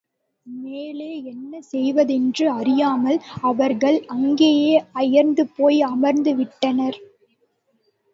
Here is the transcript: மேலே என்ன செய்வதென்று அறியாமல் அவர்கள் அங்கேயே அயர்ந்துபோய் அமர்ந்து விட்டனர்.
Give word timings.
மேலே 0.45 1.23
என்ன 1.23 1.61
செய்வதென்று 1.61 2.45
அறியாமல் 2.51 3.19
அவர்கள் 3.41 3.97
அங்கேயே 4.07 4.73
அயர்ந்துபோய் 4.93 5.79
அமர்ந்து 5.81 6.33
விட்டனர். 6.35 6.97